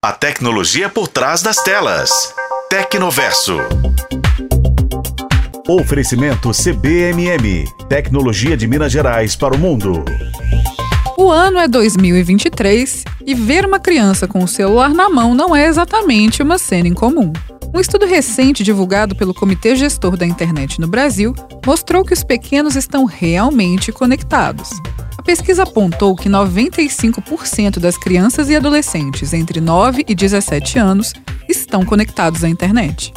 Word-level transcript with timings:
A 0.00 0.12
tecnologia 0.12 0.88
por 0.88 1.08
trás 1.08 1.42
das 1.42 1.56
telas. 1.56 2.32
Tecnoverso. 2.70 3.58
Oferecimento 5.68 6.52
CBMM. 6.52 7.64
Tecnologia 7.88 8.56
de 8.56 8.68
Minas 8.68 8.92
Gerais 8.92 9.34
para 9.34 9.56
o 9.56 9.58
mundo. 9.58 10.04
O 11.16 11.32
ano 11.32 11.58
é 11.58 11.66
2023 11.66 13.02
e 13.26 13.34
ver 13.34 13.66
uma 13.66 13.80
criança 13.80 14.28
com 14.28 14.44
o 14.44 14.46
celular 14.46 14.90
na 14.90 15.08
mão 15.08 15.34
não 15.34 15.54
é 15.54 15.66
exatamente 15.66 16.44
uma 16.44 16.58
cena 16.58 16.86
incomum. 16.86 17.32
Um 17.74 17.80
estudo 17.80 18.06
recente 18.06 18.62
divulgado 18.62 19.16
pelo 19.16 19.34
Comitê 19.34 19.74
Gestor 19.74 20.16
da 20.16 20.24
Internet 20.24 20.80
no 20.80 20.86
Brasil 20.86 21.34
mostrou 21.66 22.04
que 22.04 22.14
os 22.14 22.22
pequenos 22.22 22.76
estão 22.76 23.04
realmente 23.04 23.90
conectados 23.90 24.70
pesquisa 25.22 25.64
apontou 25.64 26.14
que 26.14 26.28
95% 26.28 27.78
das 27.78 27.98
crianças 27.98 28.48
e 28.48 28.56
adolescentes 28.56 29.32
entre 29.32 29.60
9 29.60 30.04
e 30.08 30.14
17 30.14 30.78
anos 30.78 31.12
estão 31.48 31.84
conectados 31.84 32.44
à 32.44 32.48
internet. 32.48 33.12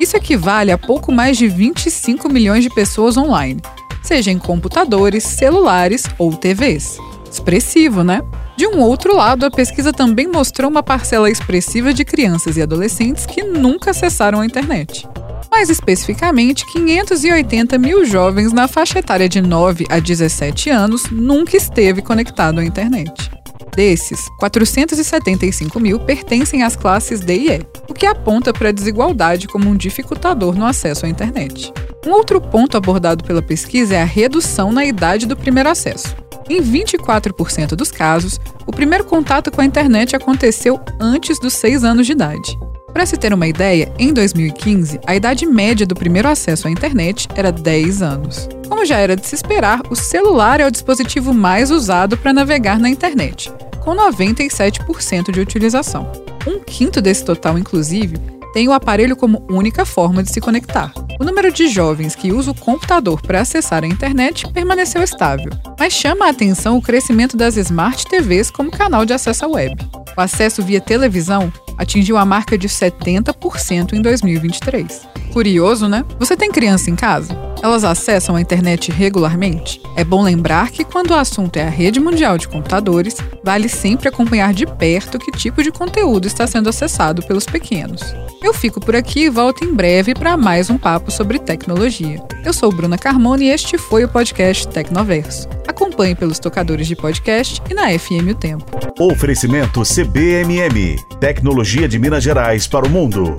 Isso 0.00 0.16
equivale 0.16 0.70
a 0.70 0.78
pouco 0.78 1.12
mais 1.12 1.36
de 1.36 1.48
25 1.48 2.28
milhões 2.28 2.62
de 2.62 2.70
pessoas 2.70 3.16
online, 3.16 3.60
seja 4.02 4.30
em 4.30 4.38
computadores, 4.38 5.24
celulares 5.24 6.04
ou 6.18 6.32
TVs. 6.34 6.98
Expressivo, 7.30 8.02
né? 8.02 8.22
De 8.56 8.66
um 8.66 8.80
outro 8.80 9.14
lado, 9.14 9.46
a 9.46 9.50
pesquisa 9.50 9.92
também 9.92 10.26
mostrou 10.26 10.70
uma 10.70 10.82
parcela 10.82 11.30
expressiva 11.30 11.92
de 11.92 12.04
crianças 12.04 12.56
e 12.56 12.62
adolescentes 12.62 13.26
que 13.26 13.42
nunca 13.42 13.90
acessaram 13.90 14.40
a 14.40 14.46
internet 14.46 15.06
mais 15.50 15.70
especificamente 15.70 16.64
580 16.72 17.78
mil 17.78 18.04
jovens 18.04 18.52
na 18.52 18.68
faixa 18.68 18.98
etária 18.98 19.28
de 19.28 19.40
9 19.40 19.86
a 19.88 19.98
17 19.98 20.70
anos 20.70 21.10
nunca 21.10 21.56
esteve 21.56 22.02
conectado 22.02 22.60
à 22.60 22.64
internet. 22.64 23.30
Desses, 23.74 24.26
475 24.40 25.78
mil 25.78 26.00
pertencem 26.00 26.64
às 26.64 26.74
classes 26.74 27.20
D 27.20 27.34
e 27.36 27.50
E, 27.50 27.66
o 27.88 27.94
que 27.94 28.06
aponta 28.06 28.52
para 28.52 28.70
a 28.70 28.72
desigualdade 28.72 29.46
como 29.46 29.70
um 29.70 29.76
dificultador 29.76 30.56
no 30.56 30.66
acesso 30.66 31.06
à 31.06 31.08
internet. 31.08 31.72
Um 32.04 32.10
outro 32.10 32.40
ponto 32.40 32.76
abordado 32.76 33.22
pela 33.22 33.42
pesquisa 33.42 33.94
é 33.94 34.02
a 34.02 34.04
redução 34.04 34.72
na 34.72 34.84
idade 34.84 35.26
do 35.26 35.36
primeiro 35.36 35.68
acesso. 35.68 36.16
Em 36.48 36.62
24% 36.62 37.76
dos 37.76 37.92
casos, 37.92 38.40
o 38.66 38.72
primeiro 38.72 39.04
contato 39.04 39.50
com 39.50 39.60
a 39.60 39.64
internet 39.64 40.16
aconteceu 40.16 40.80
antes 40.98 41.38
dos 41.38 41.52
6 41.54 41.84
anos 41.84 42.06
de 42.06 42.12
idade. 42.12 42.58
Para 42.92 43.06
se 43.06 43.16
ter 43.16 43.32
uma 43.32 43.46
ideia, 43.46 43.92
em 43.98 44.12
2015, 44.12 45.00
a 45.06 45.14
idade 45.14 45.46
média 45.46 45.86
do 45.86 45.94
primeiro 45.94 46.28
acesso 46.28 46.66
à 46.66 46.70
internet 46.70 47.28
era 47.34 47.52
10 47.52 48.02
anos. 48.02 48.48
Como 48.68 48.84
já 48.84 48.98
era 48.98 49.14
de 49.14 49.26
se 49.26 49.34
esperar, 49.34 49.82
o 49.90 49.94
celular 49.96 50.60
é 50.60 50.66
o 50.66 50.70
dispositivo 50.70 51.32
mais 51.32 51.70
usado 51.70 52.16
para 52.16 52.32
navegar 52.32 52.78
na 52.78 52.88
internet, 52.88 53.52
com 53.80 53.94
97% 53.94 55.30
de 55.30 55.40
utilização. 55.40 56.10
Um 56.46 56.60
quinto 56.60 57.00
desse 57.00 57.24
total, 57.24 57.58
inclusive, 57.58 58.16
tem 58.52 58.66
o 58.68 58.72
aparelho 58.72 59.16
como 59.16 59.44
única 59.50 59.84
forma 59.84 60.22
de 60.22 60.32
se 60.32 60.40
conectar. 60.40 60.92
O 61.20 61.24
número 61.24 61.52
de 61.52 61.68
jovens 61.68 62.14
que 62.14 62.32
usa 62.32 62.52
o 62.52 62.54
computador 62.54 63.20
para 63.20 63.40
acessar 63.40 63.84
a 63.84 63.86
internet 63.86 64.50
permaneceu 64.52 65.02
estável, 65.02 65.50
mas 65.78 65.92
chama 65.92 66.26
a 66.26 66.30
atenção 66.30 66.76
o 66.76 66.82
crescimento 66.82 67.36
das 67.36 67.56
Smart 67.56 68.06
TVs 68.06 68.50
como 68.50 68.70
canal 68.70 69.04
de 69.04 69.12
acesso 69.12 69.44
à 69.44 69.48
web. 69.48 69.76
O 70.18 70.20
acesso 70.20 70.64
via 70.64 70.80
televisão 70.80 71.52
atingiu 71.76 72.16
a 72.16 72.24
marca 72.24 72.58
de 72.58 72.68
70% 72.68 73.92
em 73.92 74.02
2023. 74.02 75.02
Curioso, 75.32 75.86
né? 75.86 76.04
Você 76.18 76.36
tem 76.36 76.50
criança 76.50 76.90
em 76.90 76.96
casa? 76.96 77.47
Elas 77.62 77.82
acessam 77.82 78.36
a 78.36 78.40
internet 78.40 78.90
regularmente? 78.92 79.80
É 79.96 80.04
bom 80.04 80.22
lembrar 80.22 80.70
que, 80.70 80.84
quando 80.84 81.10
o 81.10 81.14
assunto 81.14 81.56
é 81.56 81.64
a 81.64 81.70
rede 81.70 81.98
mundial 81.98 82.38
de 82.38 82.46
computadores, 82.46 83.16
vale 83.42 83.68
sempre 83.68 84.08
acompanhar 84.08 84.54
de 84.54 84.64
perto 84.64 85.18
que 85.18 85.32
tipo 85.32 85.62
de 85.62 85.72
conteúdo 85.72 86.26
está 86.26 86.46
sendo 86.46 86.68
acessado 86.68 87.22
pelos 87.22 87.46
pequenos. 87.46 88.00
Eu 88.40 88.54
fico 88.54 88.80
por 88.80 88.94
aqui 88.94 89.24
e 89.24 89.30
volto 89.30 89.64
em 89.64 89.74
breve 89.74 90.14
para 90.14 90.36
mais 90.36 90.70
um 90.70 90.78
papo 90.78 91.10
sobre 91.10 91.38
tecnologia. 91.40 92.22
Eu 92.44 92.52
sou 92.52 92.70
Bruna 92.70 92.96
Carmona 92.96 93.42
e 93.42 93.48
este 93.48 93.76
foi 93.76 94.04
o 94.04 94.08
podcast 94.08 94.68
Tecnoverso. 94.68 95.48
Acompanhe 95.66 96.14
pelos 96.14 96.38
tocadores 96.38 96.86
de 96.86 96.94
podcast 96.94 97.60
e 97.68 97.74
na 97.74 97.90
FM 97.98 98.30
O 98.30 98.34
Tempo. 98.34 98.64
Oferecimento 98.98 99.82
CBMM 99.82 100.96
Tecnologia 101.18 101.88
de 101.88 101.98
Minas 101.98 102.22
Gerais 102.22 102.68
para 102.68 102.86
o 102.86 102.90
mundo. 102.90 103.34